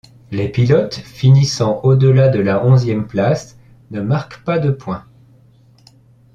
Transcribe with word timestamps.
Les 0.31 0.49
pilotes 0.49 0.95
finissant 0.95 1.79
au-delà 1.83 2.29
de 2.29 2.39
la 2.39 2.65
onzième 2.65 3.05
place 3.05 3.59
ne 3.91 4.01
marquent 4.01 4.43
pas 4.43 4.57
de 4.57 4.71
points. 4.71 5.05